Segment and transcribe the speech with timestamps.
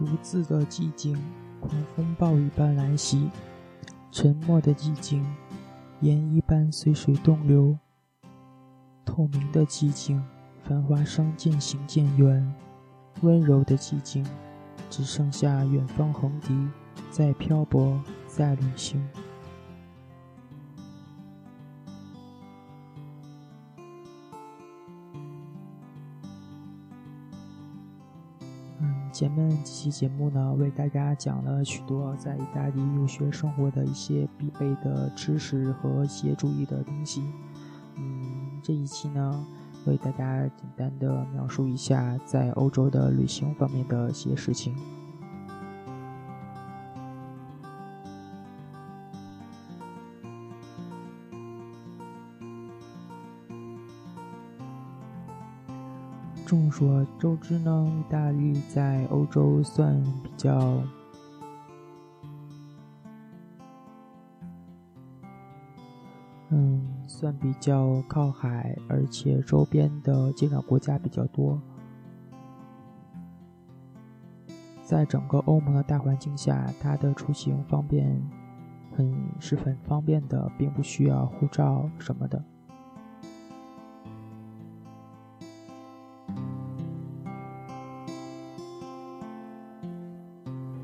[0.00, 1.14] 独自的寂静，
[1.60, 3.28] 狂风暴雨般来袭，
[4.10, 5.22] 沉默的寂静，
[6.00, 7.76] 烟一般随水东流。
[9.04, 10.24] 透明的寂静，
[10.64, 12.54] 繁华声渐行渐远，
[13.20, 14.24] 温柔的寂静，
[14.88, 16.56] 只剩下远方横笛
[17.10, 19.06] 在漂泊，在旅行。
[29.20, 37.22] 前面几期节目呢，为大家讲了许多在意大利留学生活的一些必备的知识和一些注意的东西。
[37.96, 39.46] 嗯，这一期呢，
[39.84, 44.74] 为大家简单的描述一下在欧洲的旅行方面的一些事情。
[56.50, 60.82] 众所周知呢，意大利在欧洲算比较，
[66.48, 71.56] 嗯，算比较靠海，而且周边的接壤国家比较多。
[74.82, 78.20] 在整个欧盟的大环境下，它的出行方便，
[78.96, 82.44] 很是很方便的，并不需要护照什么的。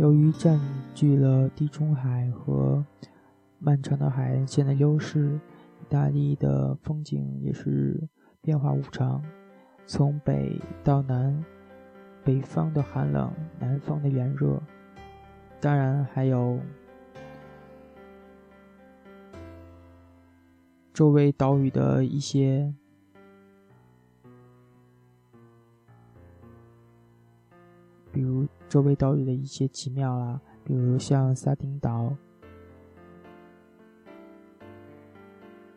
[0.00, 0.58] 由于占
[0.94, 2.82] 据了地中海和
[3.58, 5.38] 漫长的海岸线的优势，
[5.78, 8.08] 意大利的风景也是
[8.40, 9.22] 变化无常，
[9.86, 11.44] 从北到南，
[12.24, 14.58] 北方的寒冷，南方的炎热，
[15.60, 16.58] 当然还有
[20.94, 22.72] 周围岛屿的一些。
[28.10, 32.14] 比如周围岛屿的一些奇妙啦，比如像萨丁岛，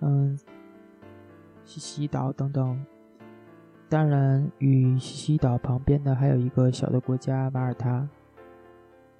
[0.02, 0.38] 嗯，
[1.66, 2.86] 西西岛等等。
[3.90, 8.08] 当然，与西西岛旁边的还有一个小的国家马耳他，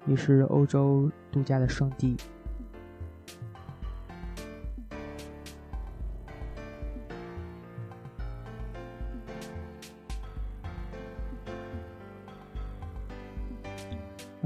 [0.06, 2.16] 也是欧洲度假的圣地。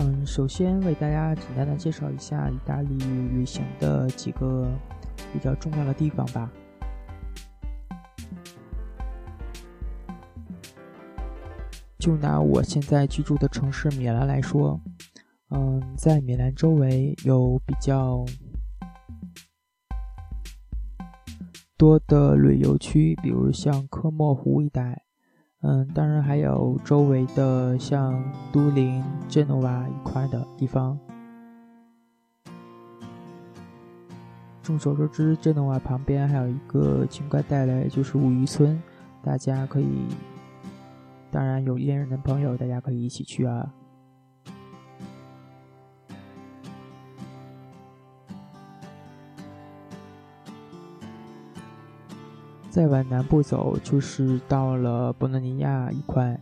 [0.00, 4.70] 嗯，首先为大家简单的介绍一下意大利旅行的几个
[5.32, 6.48] 比较重要的地方吧。
[11.98, 14.80] 就拿我现在居住的城市米兰来说，
[15.50, 18.24] 嗯，在米兰周围有比较
[21.76, 25.07] 多的旅游区，比如像科莫湖一带。
[25.62, 30.96] 嗯，当然还有周围的像都灵、genoa 诺瓦一块的地方。
[34.62, 38.80] 众所周知，genoa 诺瓦旁边还有一个景观带来就是五渔村，
[39.22, 40.06] 大家可以，
[41.32, 43.74] 当然有恋人的朋友，大家可以一起去啊。
[52.70, 56.38] 再往南部走，就是到了博洛尼亚一块，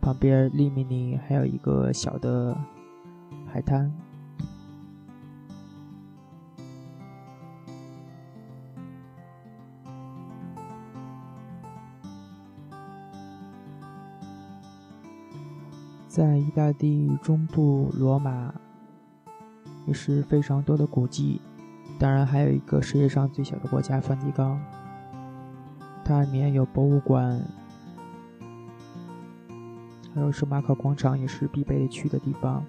[0.00, 2.56] 旁边利米尼还有一个小的
[3.46, 3.92] 海滩。
[16.06, 18.54] 在意大利中部，罗马
[19.86, 21.40] 也是非常多的古迹，
[21.98, 24.60] 当然还有一个世界上最小的国家——梵蒂冈。
[26.04, 27.40] 它里面有博物馆，
[30.14, 32.64] 还有圣马可广场，也是必备去的地方。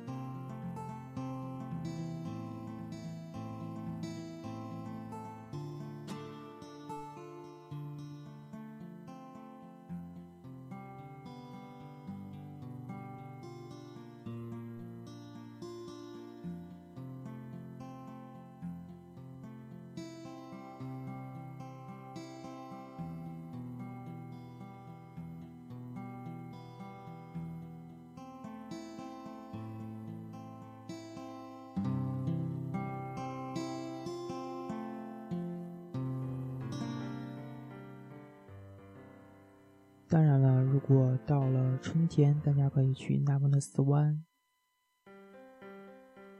[40.13, 44.23] 当然了，如果到了春天，大家可以去纳莫勒斯湾、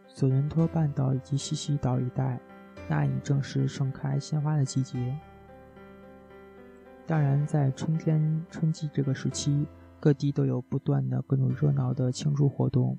[0.06, 2.40] 索伦托半岛以及西西岛一带，
[2.88, 5.18] 那里正是盛开鲜花的季节。
[7.08, 9.66] 当然，在春天春季这个时期，
[10.00, 12.96] 各地都有不断的各种热闹的庆祝活动，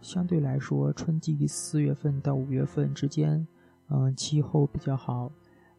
[0.00, 3.44] 相对来说，春季四月份到五月份之间，
[3.88, 5.28] 嗯，气候比较好，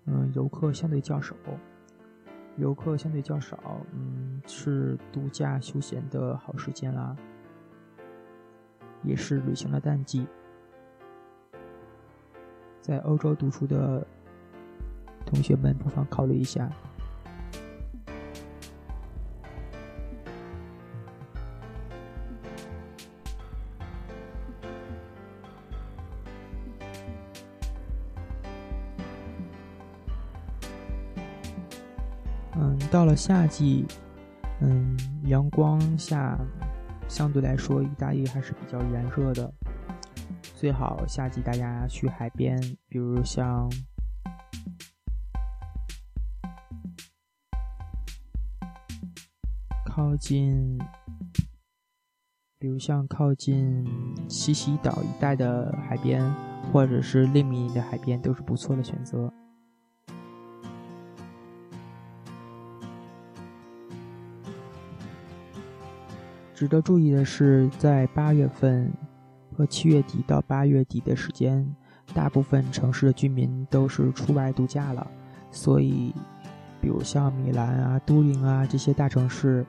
[0.04, 1.34] 嗯，游客相对较少，
[2.58, 7.16] 游客相对较少，嗯，是度假休闲的好时间啦，
[9.04, 10.26] 也是旅行的淡季。
[12.82, 14.06] 在欧洲读书的
[15.26, 16.72] 同学们，不妨考虑一下。
[32.58, 33.86] 嗯，到了夏季，
[34.62, 36.40] 嗯，阳光下
[37.08, 39.54] 相对来说，意大利还是比较炎热的。
[40.56, 42.58] 最好夏季大家去海边，
[42.88, 43.70] 比如像
[49.86, 50.78] 靠近，
[52.58, 53.86] 比如像靠近
[54.30, 56.24] 西西岛一带的海边，
[56.72, 59.32] 或者是利米的海边，都是不错的选择。
[66.56, 68.90] 值得注意的是，在八月份
[69.54, 71.70] 和七月底到八月底的时间，
[72.14, 75.06] 大部分城市的居民都是出外度假了，
[75.52, 76.14] 所以，
[76.80, 79.66] 比如像米兰啊、都灵啊这些大城市，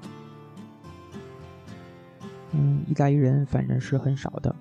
[2.52, 4.54] 嗯，意大利人反正是很少的。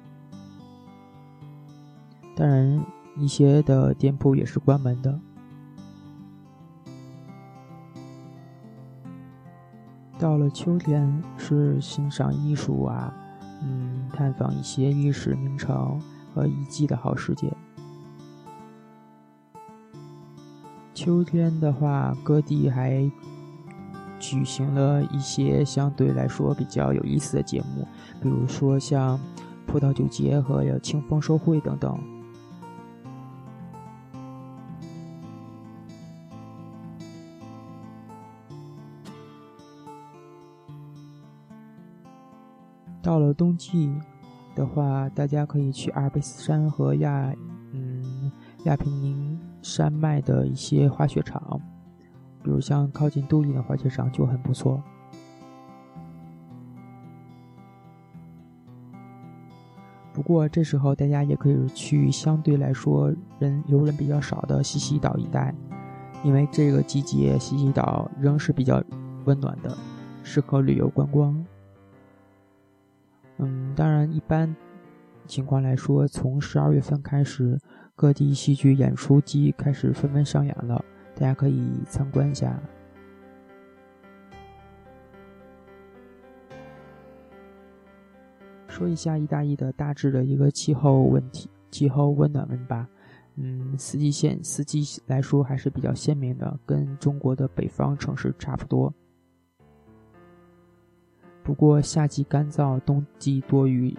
[2.36, 2.84] 当然，
[3.18, 5.20] 一些的店铺也是关门的。
[10.26, 13.14] 到了秋天，是欣赏艺术啊，
[13.62, 16.02] 嗯，探访一些历史名城
[16.34, 17.54] 和遗迹的好时节。
[20.96, 23.08] 秋天的话，各地还
[24.20, 27.88] 举行了一些相对来说比较有意思的节目，
[28.20, 29.20] 比如说像
[29.68, 32.15] 葡萄酒节和清风收会等等。
[43.16, 43.90] 到了冬季
[44.56, 47.34] 的话，大家可以去阿尔卑斯山和亚
[47.72, 48.30] 嗯
[48.66, 51.62] 亚平宁山脉的一些滑雪场，
[52.44, 54.84] 比如像靠近都灵的滑雪场就很不错。
[60.12, 65.56] 不过这时候大家也可以去相对来说人游人比较少的西西岛一带，
[66.22, 68.84] 因为这个季节西西岛仍是比较
[69.24, 69.74] 温暖的，
[70.22, 71.34] 适合旅游观光。
[73.38, 74.56] 嗯，当然，一般
[75.28, 77.60] 情况来说，从十二月份开始，
[77.96, 80.84] 各地戏剧演出季开始纷纷上演了，
[81.16, 82.58] 大家可以参观一下。
[88.68, 92.88] 说一下意大利的大致的一个气候问题，气候温暖问吧。
[93.36, 98.94] 嗯，四季线四季来说还是比较鲜明的，跟中国的北方城市差不多。
[101.46, 103.96] 不过夏季干燥，冬季多雨、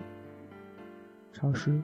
[1.32, 1.80] 潮湿。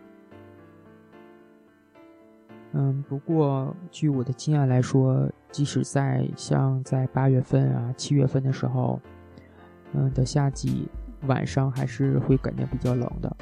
[2.73, 9.01] 嗯，不过据我的经验来说，即使在像在八月份啊、七月份的时候，
[9.93, 10.89] 嗯的夏季，
[11.29, 13.37] 晚上还是会感觉比较冷的。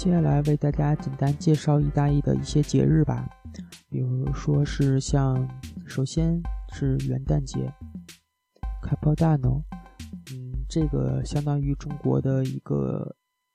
[0.00, 3.28] 接下来为大家简单介绍意大利的一些节日吧，
[3.90, 5.46] 比如说是像，
[5.84, 6.40] 首先
[6.72, 7.70] 是元旦节
[8.82, 9.62] c a p o d a n o
[10.32, 13.14] 嗯，这个相当于中国的一个，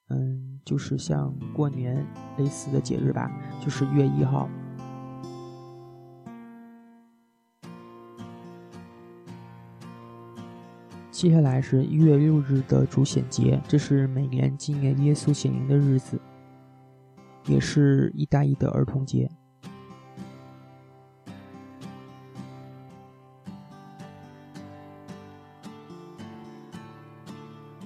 [0.09, 2.05] 嗯，就是像过年
[2.37, 3.27] 类似的节日吧，
[3.59, 4.47] 就是一月一号。
[11.09, 16.21] 接下来是一月六日的主显节，这是每年纪念耶稣显灵的日子。
[17.47, 19.29] 也是意大利的儿童节。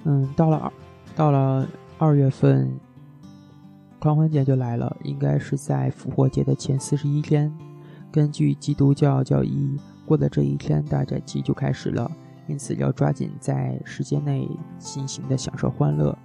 [0.04, 0.72] 嗯，到了二，
[1.14, 2.72] 到了二月份，
[3.98, 7.52] 狂欢节就来了，应该是在复活节的前四十一天。
[8.10, 12.10] 根据基督教教义，过的这一天，大展期就开始了，
[12.48, 14.48] 因此要抓紧在时间内
[14.78, 16.18] 进行的享受欢乐。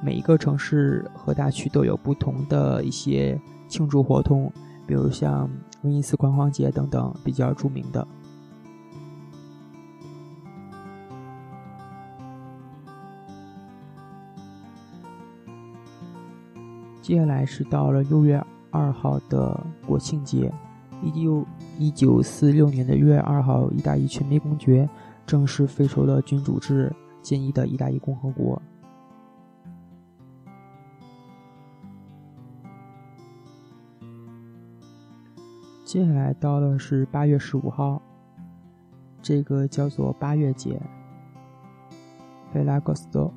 [0.00, 3.38] 每一个城市和大区都有不同的一些
[3.68, 4.50] 庆祝活动
[4.86, 5.50] 比如像
[5.82, 8.06] 威尼斯狂欢节等等比较著名的。
[17.02, 20.52] 接下来是到了六月二号的国庆节
[21.02, 21.44] 一六
[21.78, 24.88] 一九四六年的六月二号意大利全民公爵
[25.26, 28.60] 正式废除了君主制建立的意大利共和国。
[35.88, 38.02] 接下来到了是八月十五号，
[39.22, 40.78] 这个叫做八月节
[42.50, 43.32] f e l a g o s t o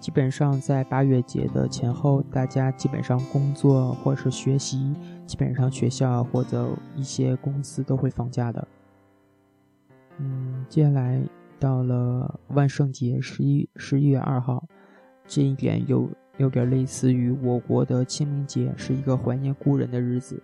[0.00, 8.66] 基本上在八月节的前后，大家基本上工作或是学习，基本上学校或者一些公司都会放假的。
[10.16, 11.20] 嗯，接下来
[11.60, 14.66] 到了万圣节，十一十一月二号，
[15.26, 20.40] 这一点有有点类似于我国的清明节，是一个怀念故人的日子。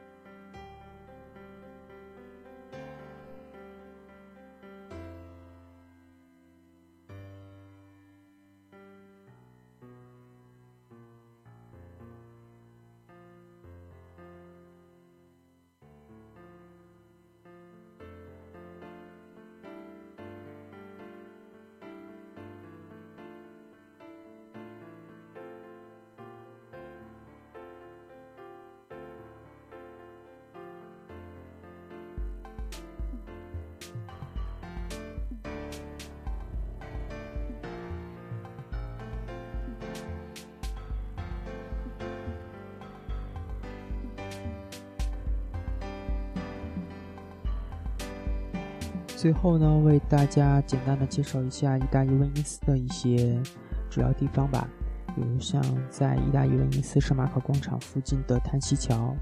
[49.23, 53.41] 最后呢，为大家简单的介绍一下意大利威尼斯的一些
[53.89, 54.67] 主要地方吧，
[55.15, 59.15] 比如像在意大利威尼斯圣马可广场附近的叹息桥，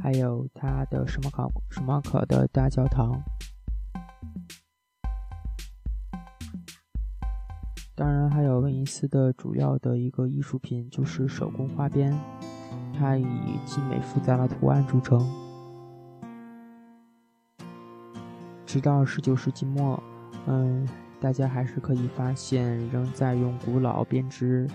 [0.00, 3.22] 还有它的圣马可圣马可的大教堂。
[7.94, 12.18] 当然，还有威尼斯的主要的一个艺术品就是手工花边，
[12.98, 13.26] 它以
[13.66, 15.45] 精美复杂的图案著称。
[18.76, 19.98] 直到十九世纪末，
[20.46, 20.86] 嗯，
[21.18, 24.68] 大家还是可以发现仍在用古老编织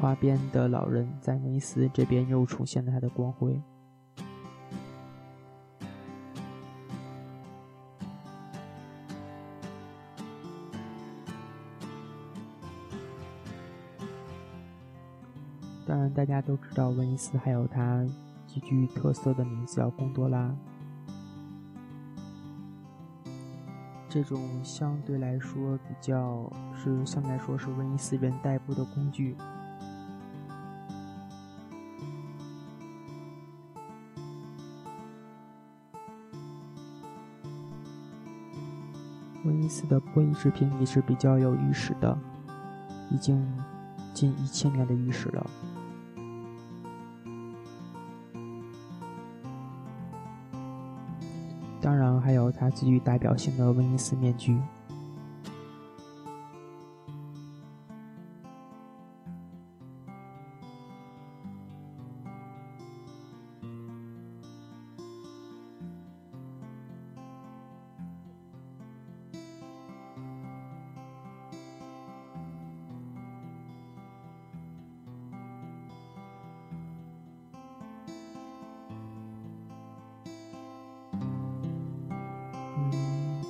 [0.00, 3.60] 花边的老人，在威尼斯这边又重现了他的光辉。
[15.84, 18.06] 当然，大家都知道威尼斯还有它
[18.46, 20.54] 极具特色的名字叫贡多拉。
[24.14, 29.36] 这种相对来说比较是相对来说是威尼斯人代步的工具。
[39.44, 42.16] 威尼斯的玻璃制品也是比较有历史的，
[43.10, 43.44] 已经
[44.12, 45.44] 近一千年的历史了。
[52.24, 54.56] 还有他最具代表性的威尼斯面具。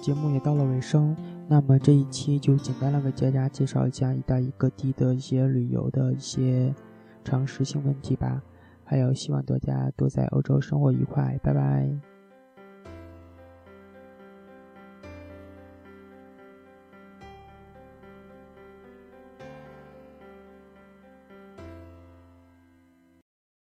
[0.05, 1.17] 节目也到了尾声，
[1.49, 6.75] 那么这一期就简单的为大家介绍一下意大利各地的一些旅游的一些
[7.25, 8.43] 常识性问题吧。
[8.85, 12.14] 还有，希望大家都在欧洲生活愉快，拜拜。